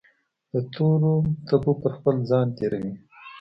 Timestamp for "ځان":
2.29-2.47